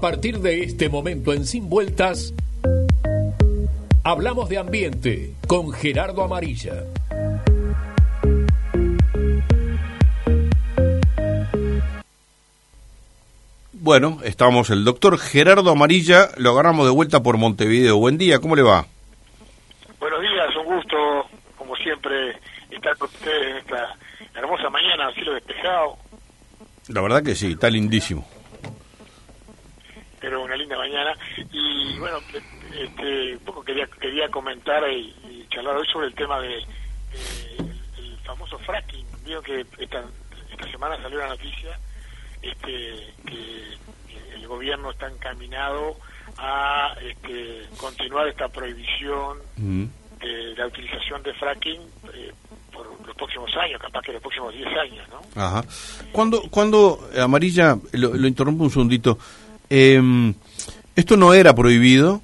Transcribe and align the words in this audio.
A 0.00 0.08
partir 0.10 0.38
de 0.38 0.62
este 0.62 0.88
momento 0.88 1.34
en 1.34 1.44
Sin 1.44 1.68
Vueltas, 1.68 2.32
hablamos 4.02 4.48
de 4.48 4.56
ambiente 4.56 5.34
con 5.46 5.72
Gerardo 5.72 6.24
Amarilla. 6.24 6.84
Bueno, 13.74 14.20
estamos 14.24 14.70
el 14.70 14.86
doctor 14.86 15.18
Gerardo 15.18 15.70
Amarilla, 15.70 16.30
lo 16.38 16.52
agarramos 16.52 16.86
de 16.86 16.92
vuelta 16.92 17.22
por 17.22 17.36
Montevideo. 17.36 17.98
Buen 17.98 18.16
día, 18.16 18.38
¿cómo 18.38 18.56
le 18.56 18.62
va? 18.62 18.86
Buenos 19.98 20.22
días, 20.22 20.56
un 20.56 20.76
gusto, 20.76 20.96
como 21.58 21.76
siempre, 21.76 22.38
estar 22.70 22.96
con 22.96 23.10
ustedes 23.10 23.50
en 23.50 23.56
esta 23.58 23.98
hermosa 24.34 24.70
mañana, 24.70 25.12
cielo 25.12 25.34
despejado. 25.34 25.98
La 26.88 27.02
verdad 27.02 27.22
que 27.22 27.34
sí, 27.34 27.52
está 27.52 27.68
lindísimo. 27.68 28.26
Pero 30.20 30.42
una 30.42 30.54
linda 30.54 30.76
mañana. 30.76 31.14
Y 31.52 31.98
bueno, 31.98 32.18
este, 32.72 33.36
un 33.36 33.44
poco 33.44 33.62
quería, 33.62 33.86
quería 34.00 34.28
comentar 34.28 34.82
y, 34.90 35.46
charlar 35.50 35.76
hoy 35.76 35.86
sobre 35.92 36.06
el 36.06 36.14
tema 36.14 36.40
de 36.40 36.58
eh, 36.58 37.56
el, 37.98 38.16
famoso 38.24 38.58
fracking. 38.58 39.04
Veo 39.26 39.42
que 39.42 39.66
esta, 39.78 40.04
esta 40.50 40.70
semana 40.70 41.00
salió 41.02 41.18
la 41.18 41.28
noticia 41.28 41.78
este, 42.42 43.12
que 43.26 43.76
el 44.34 44.46
gobierno 44.46 44.92
está 44.92 45.08
encaminado 45.08 45.96
a 46.38 46.94
este, 47.02 47.66
continuar 47.76 48.28
esta 48.28 48.48
prohibición 48.48 49.38
Mm. 49.60 49.84
de 50.20 50.54
la 50.56 50.66
utilización 50.66 51.22
de 51.22 51.34
fracking 51.34 51.80
eh, 52.14 52.32
por 52.72 52.86
los 53.06 53.14
próximos 53.14 53.50
años, 53.56 53.80
capaz 53.80 54.00
que 54.02 54.12
los 54.12 54.22
próximos 54.22 54.54
10 54.54 54.66
años, 54.68 55.08
¿no? 55.10 55.20
Ajá. 55.40 55.64
Cuando, 56.12 56.42
cuando 56.50 57.10
eh, 57.12 57.20
Amarilla, 57.20 57.76
lo, 57.92 58.14
lo 58.14 58.26
interrumpo 58.26 58.64
un 58.64 58.70
segundito, 58.70 59.18
em, 59.68 60.32
esto 61.00 61.16
no 61.16 61.34
era 61.34 61.54
prohibido, 61.54 62.20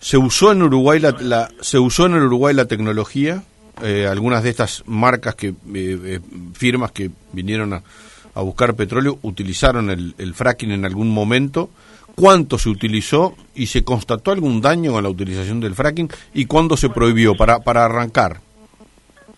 se 0.00 0.18
usó 0.18 0.52
en 0.52 0.62
Uruguay 0.62 1.00
la, 1.00 1.12
la- 1.20 1.48
se 1.60 1.78
usó 1.78 2.06
en 2.06 2.14
el 2.14 2.22
Uruguay 2.24 2.54
la 2.54 2.66
tecnología, 2.66 3.42
eh, 3.82 4.06
algunas 4.06 4.42
de 4.42 4.50
estas 4.50 4.82
marcas 4.86 5.34
que, 5.34 5.48
eh, 5.48 5.54
eh, 5.74 6.20
firmas 6.54 6.92
que 6.92 7.10
vinieron 7.32 7.72
a, 7.72 7.82
a 8.34 8.40
buscar 8.42 8.74
petróleo 8.74 9.18
utilizaron 9.22 9.90
el, 9.90 10.14
el 10.18 10.34
fracking 10.34 10.72
en 10.72 10.84
algún 10.84 11.10
momento. 11.10 11.70
¿Cuánto 12.14 12.58
se 12.58 12.68
utilizó 12.68 13.34
y 13.54 13.66
se 13.68 13.84
constató 13.84 14.32
algún 14.32 14.60
daño 14.60 14.92
con 14.92 15.02
la 15.02 15.08
utilización 15.08 15.60
del 15.60 15.74
fracking 15.74 16.10
y 16.34 16.44
cuándo 16.44 16.76
se 16.76 16.90
prohibió 16.90 17.34
para, 17.34 17.60
para 17.60 17.86
arrancar? 17.86 18.40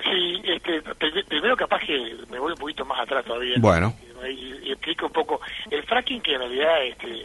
Sí, 0.03 0.43
este, 0.45 0.83
pri- 0.99 1.23
primero 1.29 1.57
capaz 1.57 1.81
que 1.87 1.97
me 2.33 2.39
voy 2.41 2.53
un 2.53 2.59
poquito 2.59 2.85
más 2.85 3.01
atrás 3.01 3.25
todavía. 3.25 3.55
Bueno. 3.61 3.95
Y, 4.29 4.61
y- 4.65 4.73
explico 4.73 5.07
un 5.07 5.13
poco. 5.13 5.41
El 5.71 5.83
fracking 5.85 6.21
que 6.23 6.35
en 6.35 6.41
realidad 6.41 6.85
este, 6.85 7.25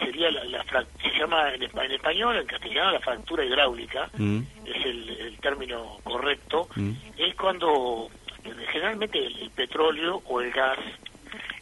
sería 0.00 0.30
la, 0.30 0.44
la 0.44 0.64
fra- 0.64 0.84
se 1.02 1.10
llama 1.18 1.52
en, 1.54 1.62
en 1.62 1.92
español, 1.92 2.36
en 2.36 2.46
castellano, 2.46 2.92
la 2.92 3.00
fractura 3.00 3.44
hidráulica, 3.44 4.10
Mm. 4.16 4.40
es 4.64 4.84
el, 4.84 5.08
el 5.20 5.38
término 5.38 5.98
correcto, 6.04 6.68
Mm. 6.76 6.92
es 7.16 7.34
cuando 7.34 8.08
generalmente 8.72 9.18
el, 9.18 9.38
el 9.40 9.50
petróleo 9.50 10.22
o 10.26 10.40
el 10.40 10.50
gas 10.52 10.78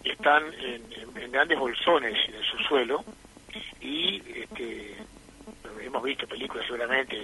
están 0.04 0.44
en, 0.54 0.82
en- 0.92 1.22
en 1.22 1.32
grandes 1.32 1.58
bolsones 1.58 2.16
en 2.28 2.34
el 2.34 2.44
subsuelo 2.44 3.04
y 3.80 4.22
este, 4.40 4.94
hemos 5.82 6.02
visto 6.02 6.26
películas 6.26 6.64
seguramente 6.66 7.16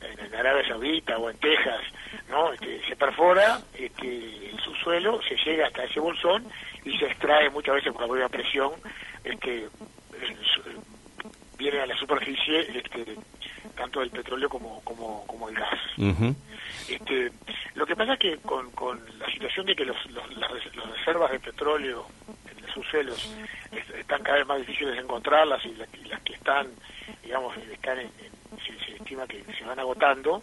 en, 0.00 0.18
en 0.26 0.34
Arabia 0.34 0.66
Saudita 0.68 1.18
o 1.18 1.28
en 1.30 1.36
Texas, 1.38 1.80
¿no? 2.28 2.52
Este, 2.52 2.80
se 2.88 2.96
perfora 2.96 3.60
este, 3.74 4.50
el 4.50 4.58
subsuelo, 4.60 5.20
se 5.22 5.36
llega 5.36 5.66
hasta 5.66 5.84
ese 5.84 6.00
bolsón 6.00 6.44
y 6.84 6.96
se 6.98 7.06
extrae 7.06 7.50
muchas 7.50 7.74
veces 7.76 7.92
por 7.92 8.02
la 8.02 8.06
buena 8.08 8.28
presión, 8.28 8.72
este, 9.24 9.68
viene 11.58 11.80
a 11.80 11.86
la 11.86 11.96
superficie 11.96 12.60
este, 12.78 13.16
tanto 13.76 14.00
el 14.02 14.10
petróleo 14.10 14.48
como, 14.48 14.80
como, 14.82 15.26
como 15.26 15.48
el 15.48 15.54
gas. 15.56 15.78
Este, 16.88 17.30
lo 17.74 17.86
que 17.86 17.94
pasa 17.94 18.14
es 18.14 18.18
que 18.18 18.38
con, 18.38 18.70
con 18.72 19.00
la 19.18 19.26
situación 19.30 19.66
de 19.66 19.76
que 19.76 19.84
los, 19.84 19.96
los- 20.10 20.36
las, 20.36 20.50
las 20.74 20.90
reservas 20.96 21.30
de 21.30 21.40
petróleo 21.40 22.06
en 22.50 22.62
los 22.62 22.70
subsuelos 22.72 23.36
es- 23.72 23.90
están 23.90 24.22
cada 24.22 24.38
vez 24.38 24.46
más 24.46 24.58
difíciles 24.58 24.94
de 24.94 25.00
encontrarlas 25.02 25.64
y, 25.66 25.74
la- 25.74 25.86
y 26.02 26.04
las 26.08 26.20
que 26.22 26.32
están, 26.34 26.68
digamos, 27.22 27.56
están 27.58 27.98
en, 27.98 28.06
en- 28.06 28.58
se, 28.60 28.84
se 28.84 28.96
estima 28.96 29.26
que 29.26 29.44
se 29.58 29.64
van 29.64 29.78
agotando, 29.78 30.42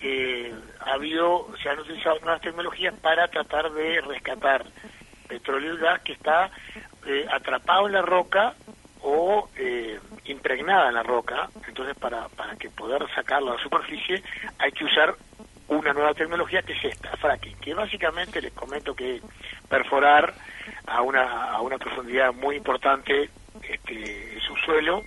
eh, 0.00 0.52
ha 0.80 0.92
habido, 0.94 1.48
se 1.62 1.68
han 1.68 1.78
utilizado 1.78 2.18
nuevas 2.20 2.40
tecnologías 2.40 2.94
para 3.00 3.28
tratar 3.28 3.70
de 3.72 4.00
rescatar 4.02 4.64
petróleo 5.44 5.74
y 5.74 5.78
gas 5.78 6.00
que 6.00 6.14
está 6.14 6.50
eh, 7.06 7.26
atrapado 7.30 7.86
en 7.86 7.92
la 7.92 8.02
roca 8.02 8.54
o 9.02 9.50
eh, 9.56 10.00
impregnada 10.24 10.88
en 10.88 10.94
la 10.94 11.02
roca. 11.02 11.50
Entonces, 11.68 11.94
para, 11.96 12.28
para 12.30 12.56
que 12.56 12.70
poder 12.70 13.06
sacarlo 13.14 13.52
a 13.52 13.56
la 13.56 13.62
superficie, 13.62 14.22
hay 14.58 14.72
que 14.72 14.84
usar 14.84 15.14
una 15.68 15.92
nueva 15.92 16.14
tecnología 16.14 16.62
que 16.62 16.72
es 16.72 16.84
esta, 16.84 17.14
fracking, 17.16 17.58
que 17.58 17.74
básicamente 17.74 18.40
les 18.40 18.52
comento 18.52 18.94
que 18.94 19.20
perforar 19.68 20.34
a 20.86 21.02
una, 21.02 21.50
a 21.52 21.60
una 21.60 21.78
profundidad 21.78 22.32
muy 22.32 22.56
importante 22.56 23.30
este, 23.62 24.34
el 24.34 24.40
subsuelo 24.42 25.04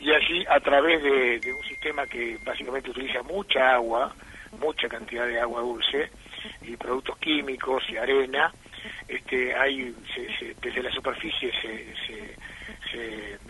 y 0.00 0.12
allí 0.12 0.44
a 0.48 0.58
través 0.60 1.02
de, 1.02 1.38
de 1.38 1.54
un 1.54 1.62
sistema 1.64 2.06
que 2.06 2.38
básicamente 2.44 2.90
utiliza 2.90 3.22
mucha 3.22 3.74
agua, 3.74 4.12
mucha 4.60 4.88
cantidad 4.88 5.26
de 5.26 5.40
agua 5.40 5.60
dulce 5.60 6.10
y 6.62 6.76
productos 6.76 7.18
químicos 7.18 7.82
y 7.88 7.96
arena, 7.96 8.52
este, 9.08 9.54
hay, 9.54 9.94
se- 10.14 10.32
se- 10.38 10.54
desde 10.60 10.82
la 10.82 10.90
superficie 10.90 11.50
se, 11.60 11.94
se, 12.06 12.36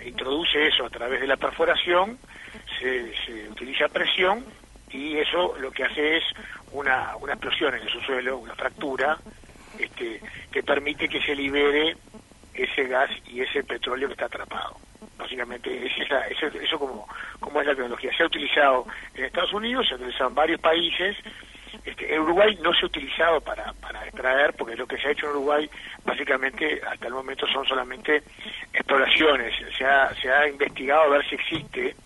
introduce 0.06 0.66
eso 0.68 0.86
a 0.86 0.90
través 0.90 1.20
de 1.20 1.26
la 1.26 1.36
perforación, 1.36 2.18
se, 2.78 3.12
se 3.24 3.48
utiliza 3.48 3.88
presión 3.88 4.44
y 4.90 5.16
eso 5.18 5.54
lo 5.58 5.70
que 5.70 5.84
hace 5.84 6.18
es 6.18 6.24
una, 6.72 7.16
una 7.16 7.32
explosión 7.32 7.74
en 7.74 7.82
el 7.82 7.88
subsuelo, 7.88 8.38
una 8.38 8.54
fractura, 8.54 9.18
este, 9.78 10.20
que 10.50 10.62
permite 10.62 11.08
que 11.08 11.20
se 11.22 11.34
libere 11.34 11.96
ese 12.54 12.84
gas 12.84 13.10
y 13.26 13.40
ese 13.40 13.64
petróleo 13.64 14.08
que 14.08 14.12
está 14.14 14.26
atrapado. 14.26 14.76
Básicamente 15.16 15.86
es 15.86 15.92
esa, 15.98 16.26
eso, 16.28 16.46
eso 16.46 16.78
como, 16.78 17.08
como 17.40 17.60
es 17.60 17.66
la 17.66 17.74
tecnología. 17.74 18.10
Se 18.16 18.22
ha 18.22 18.26
utilizado 18.26 18.86
en 19.14 19.24
Estados 19.24 19.52
Unidos, 19.52 19.86
se 19.88 19.94
ha 19.94 19.96
utilizado 19.96 20.28
en 20.28 20.34
varios 20.34 20.60
países. 20.60 21.16
Este, 21.84 22.14
en 22.14 22.20
Uruguay 22.20 22.58
no 22.62 22.72
se 22.74 22.82
ha 22.82 22.86
utilizado 22.86 23.40
para 23.40 23.72
extraer, 24.12 24.52
porque 24.54 24.76
lo 24.76 24.86
que 24.86 24.98
se 24.98 25.08
ha 25.08 25.12
hecho 25.12 25.26
en 25.26 25.32
Uruguay 25.32 25.70
básicamente 26.04 26.80
hasta 26.86 27.06
el 27.06 27.14
momento 27.14 27.46
son 27.46 27.66
solamente 27.66 28.22
exploraciones. 28.72 29.54
Se 29.76 29.84
ha, 29.84 30.14
se 30.14 30.30
ha 30.30 30.48
investigado 30.48 31.02
a 31.02 31.08
ver 31.08 31.28
si 31.28 31.34
existe 31.34 31.96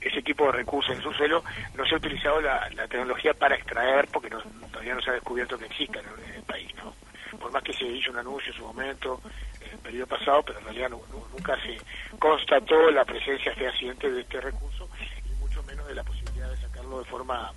ese 0.00 0.22
tipo 0.22 0.46
de 0.46 0.52
recursos 0.52 0.94
en 0.94 1.02
su 1.02 1.12
suelo, 1.12 1.42
no 1.74 1.84
se 1.84 1.94
ha 1.94 1.98
utilizado 1.98 2.40
la, 2.40 2.68
la 2.70 2.86
tecnología 2.86 3.34
para 3.34 3.56
extraer 3.56 4.06
porque 4.12 4.30
no, 4.30 4.40
todavía 4.70 4.94
no 4.94 5.02
se 5.02 5.10
ha 5.10 5.14
descubierto 5.14 5.58
que 5.58 5.66
exista 5.66 6.00
en, 6.00 6.34
el 6.34 6.42
país. 6.42 6.72
¿no? 6.76 6.94
Por 7.38 7.50
más 7.50 7.62
que 7.62 7.72
se 7.72 7.84
hizo 7.84 8.10
un 8.12 8.18
anuncio 8.18 8.52
en 8.52 8.58
su 8.58 8.64
momento, 8.64 9.20
en 9.60 9.72
el 9.72 9.78
periodo 9.78 10.06
pasado, 10.06 10.42
pero 10.42 10.58
en 10.60 10.64
realidad 10.66 10.90
nunca 10.90 11.56
se 11.62 11.76
constató 12.18 12.90
la 12.90 13.04
presencia 13.04 13.52
fehaciente 13.54 14.10
de 14.10 14.20
este 14.20 14.40
recurso 14.40 14.88
y 15.26 15.34
mucho 15.40 15.62
menos 15.64 15.86
de 15.88 15.94
la 15.94 16.04
posibilidad 16.04 16.48
de 16.48 16.56
sacarlo 16.58 17.00
de 17.00 17.04
forma 17.06 17.52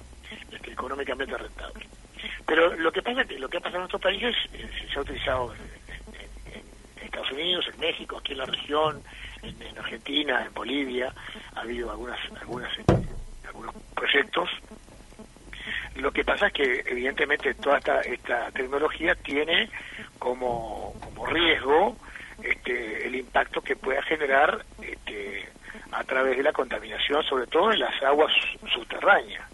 este, 0.52 0.72
económicamente 0.72 1.38
rentable. 1.38 1.91
Pero 2.52 2.76
lo 2.76 2.92
que 2.92 3.02
pasa 3.02 3.24
lo 3.40 3.48
que 3.48 3.58
ha 3.60 3.62
pasado 3.62 3.78
en 3.78 3.82
nuestros 3.84 4.02
países 4.02 4.36
eh, 4.52 4.70
se 4.92 5.00
ha 5.00 5.02
utilizado 5.02 5.54
en, 5.54 5.62
en- 6.54 6.66
Estados 7.02 7.32
Unidos, 7.32 7.66
en 7.74 7.80
México, 7.80 8.18
aquí 8.18 8.34
en 8.34 8.40
la 8.40 8.46
región, 8.46 9.02
en, 9.42 9.62
en 9.62 9.78
Argentina, 9.78 10.44
en 10.46 10.54
Bolivia, 10.54 11.14
ha 11.56 11.62
habido 11.62 11.90
algunas, 11.92 12.20
algunas, 12.42 12.78
eh, 12.78 12.84
algunos 13.48 13.74
proyectos. 13.96 14.50
Lo 15.96 16.12
que 16.12 16.26
pasa 16.26 16.48
es 16.48 16.54
que 16.54 16.84
evidentemente 16.88 17.54
toda 17.54 17.78
esta, 17.78 18.02
esta 18.02 18.52
tecnología 18.52 19.16
tiene 19.16 19.70
como, 20.20 20.94
como 21.00 21.26
riesgo 21.28 21.96
este, 22.44 23.08
el 23.08 23.16
impacto 23.16 23.62
que 23.62 23.78
pueda 23.78 24.02
generar 24.04 24.66
este, 24.82 25.48
a 25.92 26.04
través 26.04 26.36
de 26.36 26.44
la 26.44 26.52
contaminación, 26.52 27.24
sobre 27.24 27.48
todo 27.48 27.72
en 27.72 27.80
las 27.80 28.04
aguas 28.04 28.34
subterráneas 28.74 29.51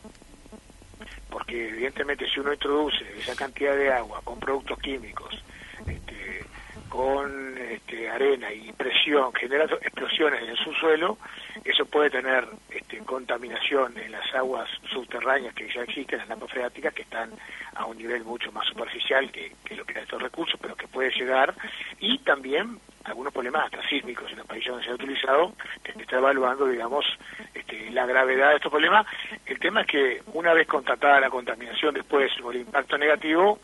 porque 1.47 1.69
evidentemente 1.69 2.29
si 2.29 2.41
uno 2.41 2.51
introduce 2.51 3.05
esa 3.17 3.33
cantidad 3.33 3.73
de 3.73 3.89
agua 3.89 4.19
con 4.21 4.38
productos 4.38 4.77
químicos, 4.79 5.41
este, 5.88 6.44
con 6.89 7.57
este, 7.57 8.09
arena 8.09 8.51
y 8.51 8.73
presión, 8.73 9.31
genera 9.33 9.63
explosiones 9.63 10.44
en 10.44 10.49
el 10.49 10.57
subsuelo, 10.57 11.17
eso 11.63 11.85
puede 11.85 12.09
tener 12.09 12.45
este, 12.69 12.97
contaminación 12.99 13.97
en 13.97 14.11
las 14.11 14.33
aguas 14.35 14.69
subterráneas 14.91 15.53
que 15.53 15.69
ya 15.73 15.83
existen, 15.83 16.19
las 16.19 16.27
napas 16.27 16.51
freáticas, 16.51 16.94
que 16.94 17.03
están 17.03 17.31
a 17.75 17.85
un 17.85 17.97
nivel 17.97 18.25
mucho 18.25 18.51
más 18.51 18.67
superficial 18.67 19.31
que, 19.31 19.53
que 19.63 19.77
lo 19.77 19.85
que 19.85 19.94
eran 19.94 20.03
estos 20.03 20.21
recursos, 20.21 20.59
pero 20.61 20.75
que 20.75 20.89
puede 20.89 21.11
llegar, 21.11 21.55
y 22.01 22.17
también 22.19 22.77
algunos 23.07 23.33
problemas 23.33 23.65
hasta 23.65 23.88
sísmicos 23.88 24.30
en 24.31 24.39
los 24.39 24.48
países 24.48 24.69
donde 24.69 24.86
se 24.86 24.92
ha 24.92 24.95
utilizado, 24.95 25.54
se 25.83 26.01
está 26.01 26.18
evaluando, 26.18 26.68
digamos, 26.68 27.06
este, 27.54 27.89
la 27.92 28.06
gravedad 28.06 28.50
de 28.50 28.56
estos 28.57 28.71
problemas. 28.71 29.06
El 29.45 29.59
tema 29.59 29.81
es 29.81 29.88
que 29.88 30.21
una 30.33 30.54
vez 30.54 30.68
constatada 30.68 31.19
la 31.19 31.30
contaminación 31.30 31.94
después 31.94 32.31
o 32.44 32.51
el 32.51 32.62
impacto 32.62 32.98
negativo, 32.98 33.59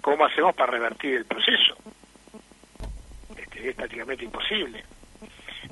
¿cómo 0.00 0.24
hacemos 0.24 0.54
para 0.54 0.72
revertir 0.72 1.16
el 1.16 1.24
proceso? 1.24 1.76
Este, 3.36 3.70
es 3.70 3.76
prácticamente 3.76 4.24
imposible. 4.24 4.84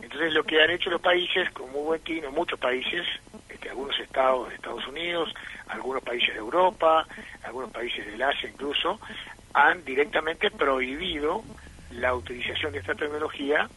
Entonces 0.00 0.32
lo 0.32 0.44
que 0.44 0.62
han 0.62 0.70
hecho 0.70 0.90
los 0.90 1.00
países, 1.00 1.50
con 1.50 1.72
muy 1.72 1.82
buen 1.82 2.02
tino, 2.02 2.30
muchos 2.30 2.58
países, 2.58 3.04
este, 3.48 3.70
algunos 3.70 3.98
estados 3.98 4.48
de 4.48 4.54
Estados 4.54 4.86
Unidos, 4.86 5.34
algunos 5.68 6.02
países 6.02 6.34
de 6.34 6.38
Europa, 6.38 7.06
algunos 7.42 7.70
países 7.70 8.06
del 8.06 8.22
Asia 8.22 8.48
incluso, 8.48 9.00
han 9.54 9.84
directamente 9.84 10.50
prohibido 10.50 11.42
la 11.92 12.14
utilización 12.14 12.72
de 12.72 12.78
esta 12.78 12.94
tecnología 12.94 13.68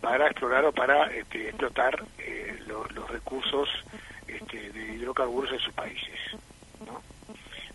para 0.00 0.26
explorar 0.26 0.64
o 0.64 0.72
para 0.72 1.06
este, 1.12 1.48
explotar 1.48 2.02
eh, 2.18 2.58
los 2.66 3.08
recursos 3.10 3.68
este, 4.26 4.70
de 4.70 4.94
hidrocarburos 4.94 5.52
en 5.52 5.58
sus 5.58 5.72
países. 5.74 6.18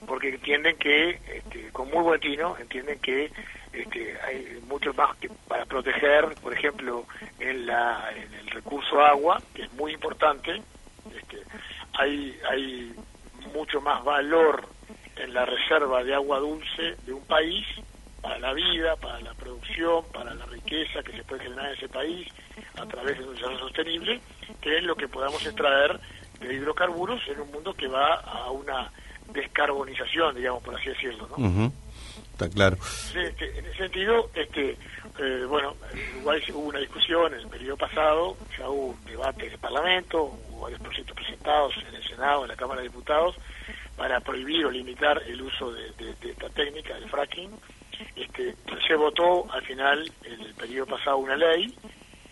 Porque 0.07 0.29
entienden 0.29 0.77
que, 0.77 1.19
este, 1.33 1.71
con 1.71 1.89
muy 1.89 2.03
buen 2.03 2.19
tino, 2.19 2.57
entienden 2.57 2.99
que 2.99 3.31
este, 3.73 4.19
hay 4.21 4.61
mucho 4.67 4.93
más 4.93 5.15
que 5.17 5.29
para 5.47 5.65
proteger, 5.65 6.35
por 6.41 6.53
ejemplo, 6.53 7.05
en, 7.39 7.65
la, 7.65 8.11
en 8.15 8.33
el 8.33 8.47
recurso 8.47 9.03
agua, 9.03 9.41
que 9.53 9.63
es 9.63 9.73
muy 9.73 9.93
importante, 9.93 10.61
este, 11.15 11.37
hay, 11.93 12.39
hay 12.49 12.93
mucho 13.53 13.81
más 13.81 14.03
valor 14.03 14.67
en 15.15 15.33
la 15.33 15.45
reserva 15.45 16.03
de 16.03 16.13
agua 16.13 16.39
dulce 16.39 16.95
de 17.05 17.13
un 17.13 17.25
país 17.25 17.65
para 18.25 18.39
la 18.39 18.53
vida, 18.53 18.95
para 18.95 19.21
la 19.21 19.35
producción, 19.35 20.03
para 20.11 20.33
la 20.33 20.45
riqueza 20.45 21.03
que 21.03 21.11
se 21.11 21.23
puede 21.23 21.43
generar 21.43 21.67
en 21.67 21.73
ese 21.73 21.87
país 21.87 22.27
a 22.75 22.83
través 22.87 23.19
de 23.19 23.23
un 23.23 23.35
desarrollo 23.35 23.59
sostenible, 23.59 24.19
que 24.59 24.77
es 24.77 24.83
lo 24.83 24.95
que 24.95 25.07
podamos 25.07 25.45
extraer 25.45 25.99
de 26.39 26.55
hidrocarburos 26.55 27.21
en 27.27 27.41
un 27.41 27.51
mundo 27.51 27.71
que 27.75 27.87
va 27.87 28.15
a 28.15 28.49
una 28.49 28.91
descarbonización, 29.31 30.35
digamos, 30.35 30.63
por 30.63 30.75
así 30.75 30.89
decirlo, 30.89 31.29
¿no? 31.37 31.71
Está 32.31 32.49
claro. 32.49 32.77
Este, 33.15 33.59
en 33.59 33.65
ese 33.67 33.77
sentido, 33.77 34.31
este, 34.33 34.71
eh, 34.71 35.45
bueno, 35.47 35.75
igual 36.17 36.41
hubo 36.51 36.67
una 36.69 36.79
discusión 36.79 37.31
en 37.31 37.41
el 37.41 37.47
periodo 37.47 37.77
pasado, 37.77 38.37
ya 38.57 38.67
hubo 38.67 38.87
un 38.87 39.05
debate 39.05 39.45
en 39.45 39.53
el 39.53 39.59
Parlamento, 39.59 40.35
hubo 40.49 40.61
varios 40.61 40.81
proyectos 40.81 41.15
presentados 41.15 41.75
en 41.87 41.93
el 41.93 42.03
Senado, 42.03 42.41
en 42.41 42.47
la 42.47 42.55
Cámara 42.55 42.81
de 42.81 42.87
Diputados, 42.87 43.35
para 43.95 44.19
prohibir 44.19 44.65
o 44.65 44.71
limitar 44.71 45.21
el 45.27 45.41
uso 45.43 45.71
de, 45.71 45.91
esta 46.23 46.49
técnica, 46.49 46.95
del 46.95 47.07
fracking. 47.07 47.51
Este, 48.37 48.55
se 48.87 48.95
votó 48.95 49.49
al 49.51 49.61
final, 49.63 50.11
en 50.23 50.41
el 50.41 50.53
periodo 50.55 50.87
pasado, 50.87 51.17
una 51.17 51.35
ley 51.35 51.73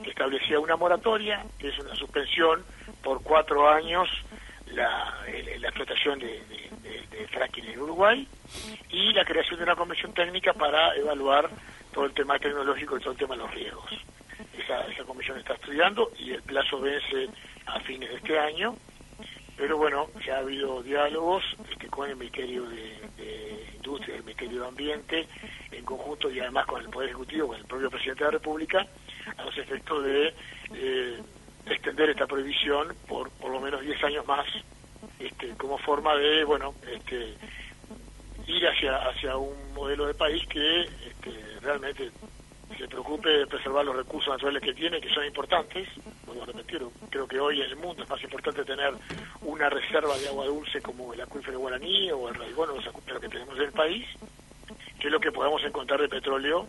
que 0.03 0.09
establecía 0.09 0.59
una 0.59 0.75
moratoria, 0.75 1.45
que 1.57 1.69
es 1.69 1.79
una 1.79 1.95
suspensión 1.95 2.63
por 3.01 3.23
cuatro 3.23 3.69
años 3.69 4.09
la, 4.67 5.17
la 5.59 5.67
explotación 5.67 6.19
de, 6.19 6.41
fracking 7.31 7.65
en 7.65 7.79
Uruguay 7.79 8.27
y 8.89 9.13
la 9.13 9.23
creación 9.23 9.57
de 9.57 9.63
una 9.63 9.75
comisión 9.75 10.13
técnica 10.13 10.53
para 10.53 10.95
evaluar 10.95 11.50
todo 11.94 12.06
el 12.06 12.13
tema 12.13 12.38
tecnológico 12.38 12.97
y 12.97 12.99
todo 12.99 13.11
el 13.11 13.17
tema 13.17 13.35
de 13.35 13.41
los 13.41 13.53
riesgos. 13.53 13.91
Esa, 14.57 14.85
esa 14.88 15.03
comisión 15.03 15.38
está 15.39 15.53
estudiando 15.53 16.11
y 16.19 16.31
el 16.31 16.41
plazo 16.41 16.79
vence 16.81 17.29
a 17.65 17.79
fines 17.79 18.09
de 18.09 18.15
este 18.17 18.38
año 18.38 18.75
pero 19.56 19.77
bueno, 19.77 20.09
ya 20.25 20.35
ha 20.35 20.39
habido 20.39 20.81
diálogos 20.81 21.44
este, 21.71 21.88
con 21.88 22.09
el 22.09 22.15
Ministerio 22.15 22.63
de, 22.65 22.99
Industria, 23.75 24.15
el 24.15 24.23
Ministerio 24.23 24.61
de 24.61 24.67
Ambiente, 24.67 25.27
en 25.73 25.85
conjunto 25.85 26.29
y 26.31 26.39
además 26.39 26.65
con 26.65 26.81
el 26.81 26.89
Poder 26.89 27.09
Ejecutivo, 27.09 27.47
con 27.47 27.57
el 27.57 27.65
propio 27.65 27.89
Presidente 27.89 28.23
de 28.23 28.31
la 28.31 28.37
República, 28.37 28.87
a 29.37 29.43
los 29.43 29.57
efectos 29.57 30.03
de 30.03 30.33
eh, 30.73 31.21
extender 31.65 32.09
esta 32.09 32.27
prohibición 32.27 32.95
por 33.07 33.29
por 33.31 33.51
lo 33.51 33.59
menos 33.59 33.81
10 33.81 34.03
años 34.03 34.27
más, 34.27 34.45
este, 35.19 35.49
como 35.57 35.77
forma 35.77 36.15
de, 36.15 36.43
bueno, 36.43 36.73
este, 36.91 37.35
ir 38.47 38.67
hacia, 38.67 38.97
hacia 39.07 39.37
un 39.37 39.73
modelo 39.73 40.05
de 40.05 40.13
país 40.13 40.45
que 40.47 40.81
este, 40.81 41.59
realmente 41.61 42.11
se 42.77 42.87
preocupe 42.87 43.29
de 43.29 43.47
preservar 43.47 43.85
los 43.85 43.95
recursos 43.95 44.33
naturales 44.33 44.61
que 44.61 44.73
tiene, 44.73 44.99
que 44.99 45.13
son 45.13 45.25
importantes. 45.25 45.87
Vuelvo 46.25 46.43
a 46.43 46.45
repetir, 46.47 46.81
creo 47.09 47.27
que 47.27 47.39
hoy 47.39 47.61
en 47.61 47.69
el 47.69 47.75
mundo 47.75 48.03
es 48.03 48.09
más 48.09 48.21
importante 48.23 48.65
tener 48.65 48.93
una 49.41 49.69
reserva 49.69 50.17
de 50.17 50.27
agua 50.27 50.45
dulce 50.45 50.81
como 50.81 51.13
el 51.13 51.21
acuífero 51.21 51.59
guaraní 51.59 52.11
o 52.11 52.29
el 52.29 52.35
raigón 52.35 52.71
o 52.71 52.75
los 52.75 52.87
acuíferos 52.87 53.21
que 53.21 53.29
tenemos 53.29 53.55
en 53.57 53.63
el 53.63 53.71
país, 53.71 54.05
que 55.03 55.09
es 55.09 55.11
lo 55.11 55.19
que 55.19 55.33
podamos 55.33 55.61
encontrar 55.65 56.00
de 56.00 56.07
petróleo, 56.07 56.65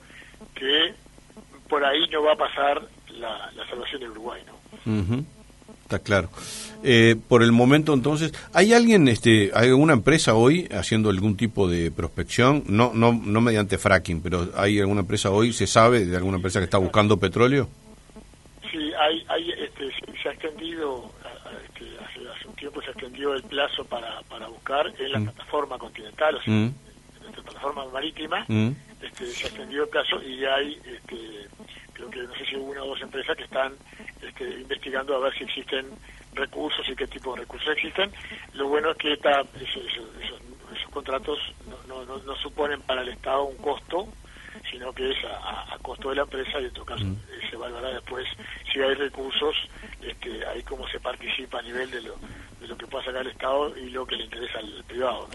que 0.56 0.92
por 1.68 1.84
ahí 1.84 2.00
no 2.10 2.24
va 2.24 2.32
a 2.32 2.36
pasar 2.36 2.82
la, 3.16 3.48
salvación 3.70 4.00
del 4.00 4.10
Uruguay, 4.10 4.42
¿no? 4.44 5.24
Está 5.82 6.00
claro. 6.00 6.30
Eh, 6.82 7.14
por 7.28 7.44
el 7.44 7.52
momento, 7.52 7.94
entonces, 7.94 8.32
¿hay 8.52 8.72
alguien, 8.72 9.06
este, 9.06 9.52
hay 9.54 9.68
alguna 9.68 9.92
empresa 9.92 10.34
hoy 10.34 10.66
haciendo 10.72 11.10
algún 11.10 11.36
tipo 11.36 11.68
de 11.68 11.92
prospección? 11.92 12.64
No, 12.66 12.90
no, 12.92 13.12
no 13.12 13.40
mediante 13.40 13.78
fracking, 13.78 14.20
pero 14.20 14.48
¿hay 14.56 14.80
alguna 14.80 15.02
empresa 15.02 15.30
hoy, 15.30 15.52
se 15.52 15.68
sabe 15.68 16.04
de 16.04 16.16
alguna 16.16 16.38
empresa 16.38 16.58
que 16.58 16.64
está 16.64 16.78
buscando 16.78 17.16
petróleo? 17.16 17.68
Sí, 18.72 18.90
hay, 18.98 19.24
hay 19.28 19.50
este, 19.52 19.92
se 20.20 20.28
ha 20.28 20.32
extendido, 20.32 21.08
este, 21.68 21.84
hace, 22.04 22.48
un 22.48 22.54
tiempo 22.56 22.82
se 22.82 22.90
extendió 22.90 23.32
el 23.32 23.44
plazo 23.44 23.84
para, 23.84 24.22
para 24.22 24.48
buscar 24.48 24.92
en 24.98 25.12
la 25.12 25.20
mm. 25.20 25.24
plataforma 25.26 25.78
continental, 25.78 26.34
o 26.34 26.42
sea, 26.42 26.52
mm. 26.52 26.74
En 27.34 27.44
la 27.44 27.50
plataforma 27.50 27.84
marítima, 27.86 28.44
mm. 28.48 28.70
este, 29.02 29.26
se 29.26 29.44
ha 29.44 29.48
extendido 29.48 29.84
el 29.84 29.90
plazo 29.90 30.22
y 30.22 30.44
hay, 30.44 30.80
este, 30.86 31.48
creo 31.92 32.10
que 32.10 32.22
no 32.22 32.34
sé 32.34 32.46
si 32.46 32.56
una 32.56 32.82
o 32.82 32.88
dos 32.88 33.00
empresas 33.02 33.36
que 33.36 33.44
están 33.44 33.72
este, 34.22 34.44
investigando 34.60 35.16
a 35.16 35.18
ver 35.20 35.34
si 35.34 35.44
existen 35.44 35.86
recursos 36.34 36.88
y 36.88 36.96
qué 36.96 37.06
tipo 37.06 37.34
de 37.34 37.40
recursos 37.42 37.68
existen. 37.70 38.10
Lo 38.54 38.68
bueno 38.68 38.90
es 38.90 38.96
que 38.96 39.12
esta, 39.12 39.42
esos, 39.60 39.84
contratos 40.90 41.38
no, 41.88 42.04
no, 42.04 42.18
no, 42.18 42.36
suponen 42.36 42.80
para 42.82 43.02
el 43.02 43.08
Estado 43.08 43.44
un 43.44 43.56
costo, 43.56 44.08
sino 44.70 44.92
que 44.92 45.10
es 45.10 45.16
a, 45.24 45.76
costo 45.82 46.10
de 46.10 46.16
la 46.16 46.22
empresa 46.22 46.60
y 46.60 46.64
en 46.64 46.72
todo 46.72 46.84
caso 46.84 47.04
mm. 47.04 47.12
eh, 47.12 47.46
se 47.50 47.56
evaluará 47.56 47.90
después 47.90 48.26
si 48.72 48.80
hay 48.80 48.94
recursos, 48.94 49.56
este, 50.02 50.46
ahí 50.46 50.62
cómo 50.62 50.86
se 50.88 51.00
participa 51.00 51.58
a 51.58 51.62
nivel 51.62 51.90
de 51.90 52.02
lo, 52.02 52.16
de 52.60 52.68
lo 52.68 52.76
que 52.76 52.86
pueda 52.86 53.04
sacar 53.04 53.22
el 53.22 53.32
Estado 53.32 53.76
y 53.76 53.90
lo 53.90 54.06
que 54.06 54.16
le 54.16 54.24
interesa 54.24 54.58
al 54.58 54.84
privado. 54.86 55.28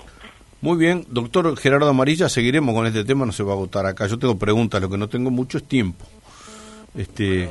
Muy 0.62 0.78
bien, 0.78 1.06
doctor 1.10 1.56
Gerardo 1.58 1.88
Amarilla, 1.88 2.28
seguiremos 2.28 2.76
con 2.76 2.86
este 2.86 3.06
tema, 3.06 3.26
no 3.26 3.32
se 3.32 3.44
va 3.44 3.52
a 3.52 3.56
agotar 3.56 3.86
acá. 3.86 4.08
Yo 4.08 4.20
tengo 4.20 4.38
preguntas, 4.38 4.82
lo 4.82 4.90
que 4.90 4.98
no 4.98 5.08
tengo 5.08 5.32
mucho 5.32 5.58
es 5.58 5.64
tiempo. 5.64 6.06
Este, 6.96 7.50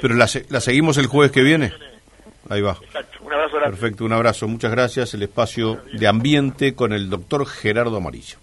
Pero 0.00 0.14
la, 0.14 0.28
la 0.50 0.60
seguimos 0.60 0.98
el 0.98 1.06
jueves 1.06 1.32
que 1.32 1.42
viene. 1.42 1.72
Ahí 2.48 2.60
va. 2.60 2.78
Un 3.20 3.32
abrazo 3.32 3.56
Perfecto, 3.58 4.04
un 4.04 4.12
abrazo. 4.12 4.46
Muchas 4.46 4.70
gracias. 4.70 5.14
El 5.14 5.22
espacio 5.22 5.80
de 5.92 6.06
ambiente 6.06 6.74
con 6.74 6.92
el 6.92 7.08
doctor 7.08 7.46
Gerardo 7.46 7.96
Amarillo. 7.96 8.36